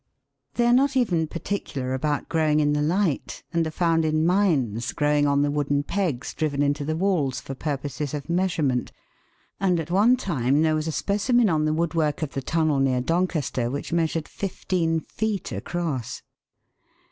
They 0.55 0.65
are 0.65 0.73
not 0.73 0.97
even 0.97 1.27
particular 1.27 1.93
about 1.93 2.27
growing 2.27 2.59
in 2.59 2.73
the 2.73 2.81
light, 2.81 3.43
and 3.53 3.67
are 3.67 3.69
found 3.69 4.03
in 4.03 4.25
mines 4.25 4.93
growing 4.93 5.27
on 5.27 5.43
the 5.43 5.51
wooden 5.51 5.83
pegs 5.83 6.33
driven 6.33 6.63
into 6.63 6.83
the 6.83 6.95
walls 6.97 7.39
for 7.39 7.53
purposes 7.53 8.15
of 8.15 8.27
measurement, 8.27 8.91
and 9.59 9.79
at 9.79 9.91
one 9.91 10.17
time 10.17 10.63
there 10.63 10.73
was 10.73 10.87
a 10.87 10.91
specimen 10.91 11.49
on 11.51 11.65
the 11.65 11.73
woodwork 11.75 12.23
of 12.23 12.31
the 12.33 12.41
tunnel 12.41 12.79
near 12.79 12.99
Doncaster 12.99 13.69
which 13.69 13.93
measured 13.93 14.27
fifteen 14.27 15.01
feet 15.01 15.51
across. 15.51 16.23